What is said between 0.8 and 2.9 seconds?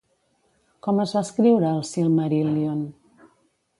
Com es va escriure El Silmaríl·lion?